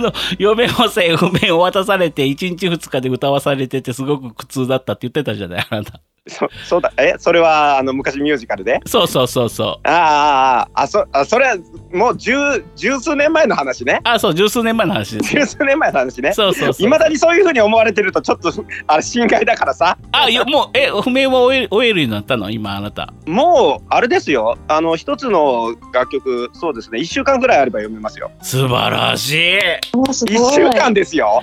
[0.00, 6.00] の嫁もせ譜面を渡されて1日2日で歌わされててすごく苦痛だったって言ってたじゃないあなた。
[6.30, 6.92] そそうだ。
[6.98, 8.80] えそれはあの昔ミュージカルで？
[8.86, 9.88] そうそうそうそう。
[9.88, 11.56] あああそあそれは
[11.92, 12.34] もう十
[12.76, 14.00] 十数年前の話ね。
[14.04, 15.30] あそう十数年前の話です。
[15.30, 16.32] 十数年前の話ね。
[16.34, 16.86] そうそうそう。
[16.86, 18.52] いまだにそういうふうに思われてるとちょっと
[18.88, 19.98] あれ心外だからさ。
[20.12, 22.50] あいやもうえ譜面は終え終えるようになったの？
[22.50, 23.12] 今あなた。
[23.26, 24.56] もうあれですよ。
[24.68, 27.00] あの一つの楽曲そうですね。
[27.00, 28.30] 1週間ぐらいあれば読めますよ。
[28.40, 29.58] 素晴らしい。
[29.94, 30.36] おすごい。
[30.36, 31.42] 1週間ですよ。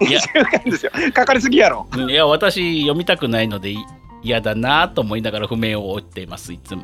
[0.00, 0.20] 1いや。
[0.20, 0.92] 週間ですよ。
[1.12, 1.86] かかりすぎやろ。
[1.96, 3.78] いや私読みたくないのでい
[4.22, 6.82] 嫌だなと思いながら譜面を追っていますいつも。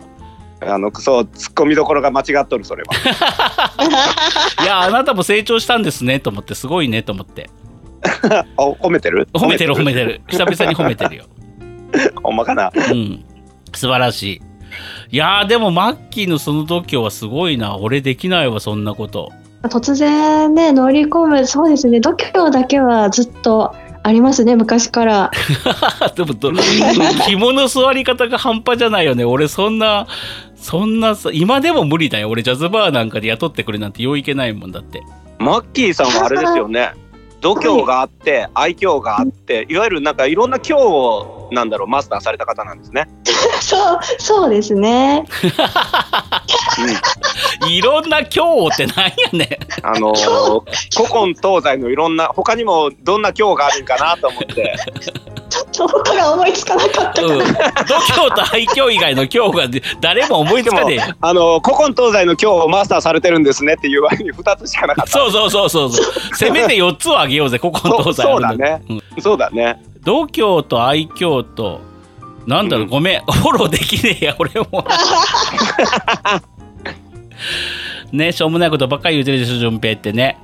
[0.60, 2.94] あのそうツッコミどころが間違っとるそれは。
[4.62, 7.50] いやあなたも成長したんですねと思ってすごいねと思って
[8.32, 9.28] あ褒めてる？
[9.32, 10.20] 褒めてる褒めてる。
[10.28, 11.24] 久々に褒めてるよ。
[12.22, 12.70] ほんまかな？
[12.74, 13.24] うん、
[13.72, 14.40] 素晴らしい。
[15.10, 17.76] いやーでもマッキーのその度胸はすごいな。
[17.76, 19.30] 俺できないわそんなこと。
[19.64, 25.30] 突然ね、乗り込む、そうですね、度胸だけはずっとありますね、昔から。
[26.14, 26.52] でもど
[27.26, 29.24] 肝の座り方が半端じゃないよね。
[29.24, 30.06] 俺そんな
[30.56, 32.28] そんなさ今でも無理だよ。
[32.28, 35.02] 俺ジャズバーなんかで雇ってくれなんてよういけないもんだって。
[35.38, 36.92] マッキーさんはあれですよね
[37.44, 43.06] 度胸があって愛嬌があっていわゆるなんかいろんな今日をなんだろうマスターされた方なんですね。
[43.60, 45.26] そう、そうですね。
[47.68, 50.62] いろんな今日ってなんやねんあのー
[50.96, 54.74] 古今東西のいろんな他にもどんな今日があるんかなと思って
[55.74, 57.22] ちょっとから思いつかなかった。
[57.24, 57.50] うん、度胸
[58.30, 60.96] と愛嬌以外の今日が誰も思いつかねえ。
[60.96, 65.10] よあのー古今東西の今日をマスターされてるんですねっていう割に2つしかなかった。
[65.18, 65.92] そうそうそうそう。
[65.92, 68.82] そうせめて4つをあげようぜここの東西そうそうだね、
[69.18, 69.82] そうだね。
[70.04, 71.80] 度胸と愛嬌と
[72.46, 72.90] なんだろう、うん。
[72.90, 73.22] ごめん。
[73.26, 74.86] フォローできねえや俺も。
[78.12, 80.38] ねしょうもないことばっかり言うてるでしょ順平ってね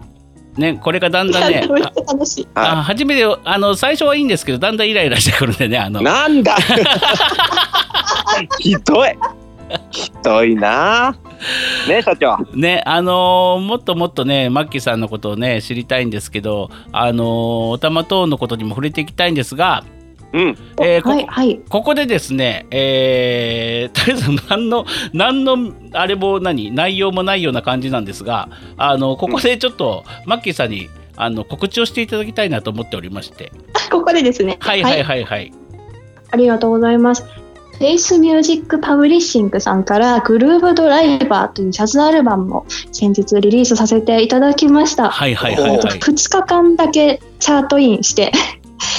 [0.56, 1.62] ねこれがだんだんね。
[2.54, 6.02] ああ初めてあの最初はいいんですけどだんだんイライラしてくるんでねあの。
[6.02, 6.56] なんだ。
[8.58, 9.10] ひどい。
[9.90, 11.16] ひどいな。
[11.88, 12.38] ね社長。
[12.54, 19.84] ね、あのーもっともっとね、マッキーさんのことをね、知りたいんですけど、あのーおたまトーンのことにも触れていきたいんですが、
[20.32, 20.56] うん。
[20.80, 21.60] えーこはい、はい。
[21.68, 25.56] ここでですね、えー、 とりあえず何の、何の、
[25.92, 33.52] あれも何、内容もないような感じなんですが、あの、ここでちょっと、マッキーさんに、あの、告知をしていただきたいなと思っておりまして。
[33.90, 34.56] ここでですね。
[34.60, 35.52] はいはいはいはい。
[36.30, 37.24] ありがとうございます。
[37.80, 45.08] フェイスミュージックパブリッシングさんからグルーブドライバーというジャズアルバムを先日リリースさせていただきました。
[45.08, 45.78] はいはいはいはい。
[45.78, 48.32] 2日間だけチャートインして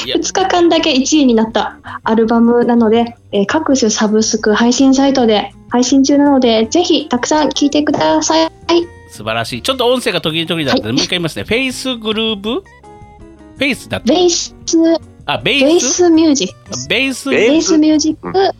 [0.06, 8.50] 2日間だけ1位になったアルバムなので、えー各種サブスク配信サイトで配信中なのでぜひたくさん聴いてください。
[9.10, 9.62] 素晴らしい。
[9.62, 11.44] ちょっと音声が途切れ途切れだったので、はいもう一回言いますね。
[11.44, 14.06] フェイスグルーブフェイスだった？
[14.14, 14.56] ベース
[15.26, 18.56] あ、ベベーーススミュージックベース、ベベースミュージック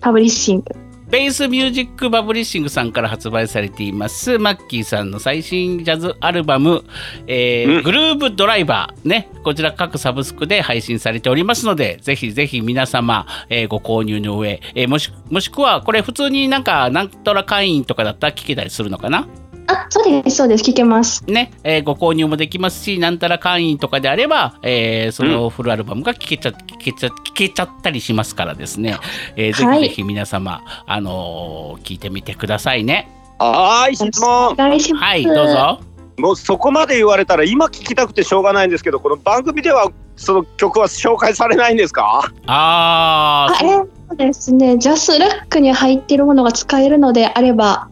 [0.00, 0.64] パブリッシング
[1.10, 6.84] ベースミュージックバブリッシングさんから発売されています、マッキーさんの最新ジャズアルバム、
[7.26, 7.82] えーうん。
[7.82, 19.26] グルーブドライバー、ね、こちら各サブスクで配信されておりますので、ぜひぜひ皆様、えーご購入の上、えーもしもしくは、これ普通になんか、なんとら会員とかだったら聞けたりするのかな？
[19.72, 21.24] あそうですそうです聞けます。
[21.26, 28.96] ね、えーご購入もできますし、なんたら会員とかであれば、えーそのフルアルバムが聴けちゃ、聞けちゃ、聞けちゃったりしますからですね、
[29.36, 33.08] えーぜはいひぜひ皆様、あのー聞いてみてくださいね。
[33.38, 34.54] はーい、質問お。
[34.54, 35.04] 願いします。
[35.04, 35.80] はい、どうぞ。
[36.18, 42.30] もうそこまで言われたら今聞きたくてしょうがないんですけど、この番組ではその曲は紹介されないんですか？
[42.46, 47.88] あーあえそうですね、ジャスラックに入っているものが使えるのであれば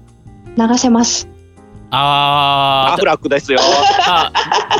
[0.58, 1.28] 流せます。
[1.90, 3.58] あーアフラックですよ。
[4.06, 4.30] あ、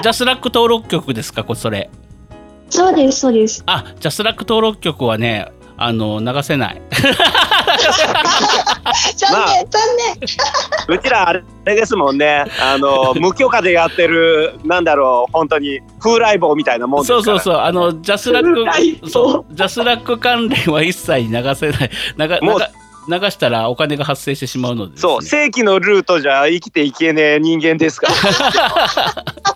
[0.02, 1.90] ジャスラック登録曲ですか、これそれ。
[2.70, 3.62] そうです、そうです。
[3.66, 6.82] あ、ジャスラック登録曲はね、あの流せない。
[9.16, 9.80] 残念、残
[10.18, 10.96] 念。
[10.98, 12.44] うちらあれですもんね。
[12.60, 17.22] あの 無許可でやってるなんだろう本当に風来坊みたいなもんですから。
[17.22, 21.90] そうそうそう、あのジャスラック、そう、ジャスラック関連は一切流せない。
[22.18, 22.60] 流もう
[23.08, 28.14] 流流したらお金が発生してしまうのでね、そう正規のルートじゃ生きていけねえ人間ですから。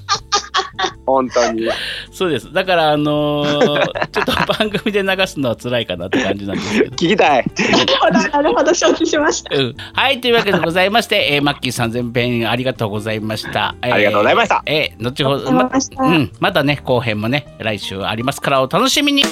[1.06, 1.68] 本当に。
[2.10, 2.52] そうです。
[2.52, 6.90] だからあのー ちょっと番組で流すのは辛いかなって感じなんですけど。
[6.90, 7.44] 聞きたい。
[7.56, 9.56] なるほど、なるほど、承知しました。
[9.56, 13.74] うん、はいというわけでございまして、えーマッキーさん前編ありがとうございました。
[13.82, 19.24] えーありがとうございましたえー後ほどまうん、まだね後編もね来週ありますからお楽しみに。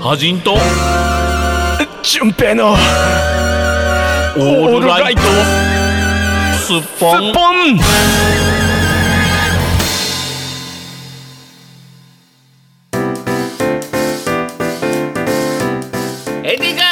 [0.00, 0.56] はじんと
[2.06, 5.22] 純平のオールライト。
[6.56, 7.32] スッポン。
[7.32, 7.80] ポン。
[16.44, 16.82] エンディング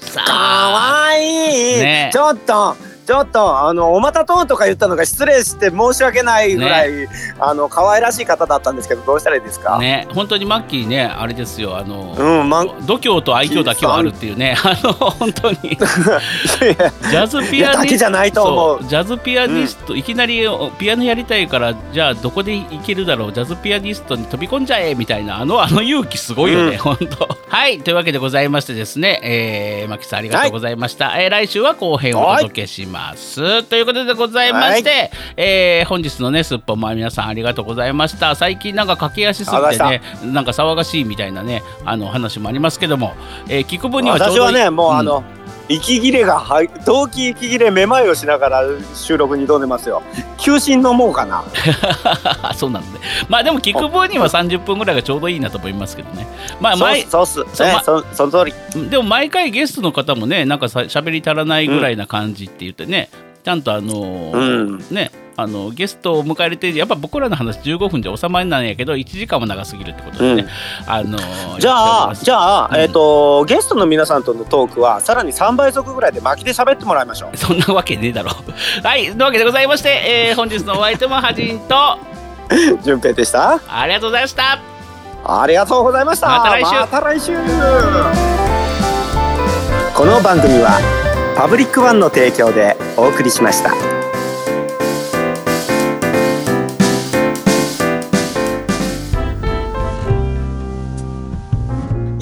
[0.00, 0.70] さかあ
[1.10, 2.10] わいい、ね。
[2.12, 10.08] ちょっとちょっとあのおまたとんとか言ったのが失礼して申し訳ないぐらい、あの可愛らしい方だったんですけどどうしたらいいですか、ね。
[10.12, 14.56] 本当にマッキーねあれですよあの、うんま度胸と愛嬌だけはあるっていうね。
[14.62, 15.56] あの本当に。
[15.56, 20.44] ジャズピアニストジャズピアニスト、いきなり
[20.78, 23.32] ピアノやりたいからじゃあどこで行けるだろう？
[23.32, 26.78] ジャズピアニストに飛び込んじゃえみたいなあのあの勇気すごいよね、うん。
[26.78, 27.28] 本当。
[27.48, 32.95] はいというわけでございましてですね、えー、マキさんありがとうございました、えー来週は後編をお届けします、
[33.68, 38.34] ということでございまして、えー本日のねすっぽんま皆さんありがとうございました。
[38.34, 43.14] 最近なんか駆け足すぎてねなんか騒がしいみたいなねあの話もありますけども、
[43.48, 45.22] えー聞く分にはちょうどい私はいねもう、んあの
[45.68, 48.62] 息切れがはい動機息切れめまいをしながら
[48.94, 50.02] 収録に挑んでますよ。
[50.38, 51.44] 休診飲もうかな。
[52.54, 52.98] そうなんで、
[53.28, 56.26] まあでも聞く分には30分ぐらいがちょうどいいなと思いますけどね。
[56.60, 57.56] まあ毎そうそうっす。
[57.56, 58.90] そうまねそその通り。
[58.90, 63.08] でも毎回ゲストの方もねなんかさ喋り足らないぐらいな感じって言ってね、
[63.44, 64.84] ちゃんとあのーうん。
[64.90, 70.46] ねあのゲストを迎えれてやっぱ僕らの話15分じゃ収まりなんやけど1時間も長すぎるってことでね、
[70.86, 72.80] あのーじゃあじあゃあ、うん。
[72.80, 77.36] えっ、とゲストの皆さんとのトークはさらに3倍速ぐらいで巻きで喋ってもらいましょう。
[77.36, 78.30] そんなわけねえだろ。
[78.82, 81.98] はいというわけでございまして、えー 本日のお相手もはじんと
[82.82, 83.60] 順平でした。
[83.68, 84.58] ありがとうございました。
[85.28, 86.28] ありがとうございました。
[86.28, 86.72] また来週。
[86.74, 87.32] また来週。
[89.94, 90.78] この番組は
[91.36, 93.95] パブリックワンの提供でお送りしました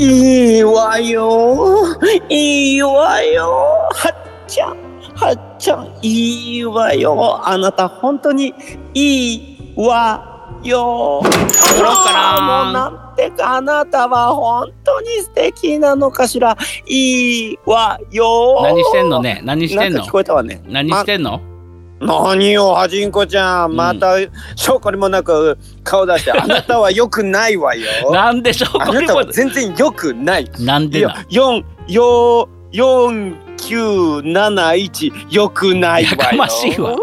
[0.04, 1.96] いいわよ。
[2.28, 3.88] いいわよ。
[3.90, 4.76] はっちゃん。
[5.14, 7.40] はっちゃんいいわよ。
[7.48, 8.52] あなた本当に
[8.92, 11.22] いいわよ。
[11.22, 16.56] 撮ろうかなもうなんてかあなたは本当に素敵なのかしら。
[16.86, 18.60] いいわよ。
[18.62, 21.40] 何してんのね何してんの聞こえたわね何してんの、
[22.00, 23.72] 何よはじんこちゃん。
[23.72, 23.76] ん。
[23.76, 24.16] また
[24.56, 28.10] 証拠にもなく顔出して あなたは良くないわよ。
[28.12, 30.50] なんでしょうあこれもなたは全然良くない。
[30.58, 36.10] なんでな四四四九七一良くないわよ。
[36.10, 36.92] やかましいわ。
[36.92, 36.96] ん？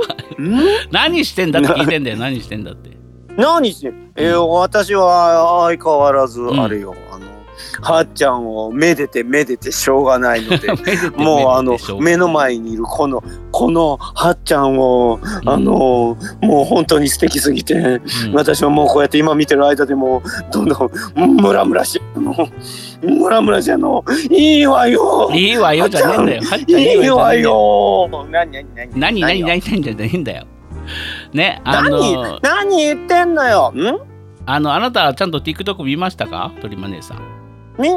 [0.92, 2.18] 何してんだって聞いてんだよ。
[2.18, 2.92] 何してんだって。
[3.38, 6.62] 何してえー私は相変わらずん。
[6.62, 7.11] あれよ、あの
[7.82, 10.70] はっちゃんをめでてめでてしょうがないので
[11.16, 18.34] もうあの目の前にいるこのこのはっちゃんをあのもう本当に素敵すぎて、うん。
[18.34, 22.34] 私はもうこうやって今見てる間でもどんどんムラムラしの
[23.02, 25.30] ムラムラしてるのいいわよ。
[25.34, 26.42] いいわよじゃねえんだよ。
[26.68, 27.42] いいわよ。
[27.42, 28.28] よ。
[28.30, 30.48] 何何何何何よ何何じゃないんだよ
[31.34, 34.00] ねあの何何言ってんのよん
[34.46, 37.41] あのあなたはちゃんと TikTok 見ましたか鳥間姉さん
[37.78, 37.90] み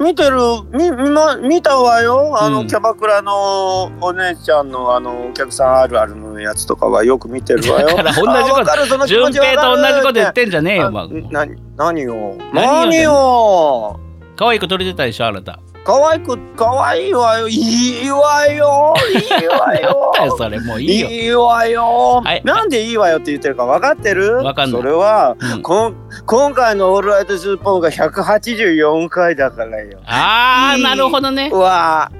[0.00, 0.36] 見てる
[0.70, 2.40] み見,、ま、見たわよ。
[2.40, 2.66] あの、うん。
[2.68, 7.88] キャバクラのお姉ちゃんのあのお客さんあるあるのやつとかはよく見てるわよ。
[7.88, 14.00] だから同じこと順平と同じこと言ってんじゃねえよ、あまあ、何何よ何よ何よ
[14.36, 17.48] 可愛い子撮れてたでしょあなた可愛く可愛いわよ。
[17.48, 18.94] いいわよ。
[19.14, 20.12] いいわ よ。
[20.36, 21.08] それもういいよ。
[21.08, 22.42] いいわよ、はい。
[22.44, 24.36] なんでいいわよって言ってるか分かってる？
[24.44, 24.80] わかんない。
[24.80, 25.62] それは、うん。
[25.62, 25.94] こん
[26.26, 29.98] 今回の「オールライトスーポン」が184回だからよ。
[30.06, 31.50] あーいいなるほどね。
[31.52, 32.10] うわ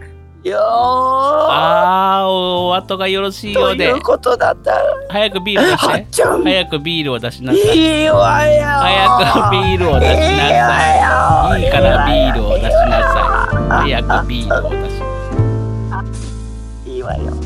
[0.44, 0.58] よー。
[0.60, 3.86] あーお後がよろしいよとうで。
[3.86, 4.72] いうことだった
[5.08, 6.22] 早くビール出して。
[6.44, 7.62] 早くビールを出しなさい。
[7.62, 11.62] いいわよ早くビールを出しなさい。
[11.62, 13.56] いいからビールを出しなさい。
[13.68, 15.02] 早くビールを出し
[16.86, 17.37] いいわよ